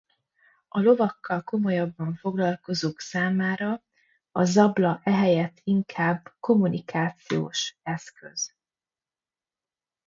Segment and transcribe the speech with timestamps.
[0.67, 3.81] A lovakkal komolyabban foglalkozók számára
[4.31, 8.53] a zabla ehelyett inkább kommunikációs eszköz.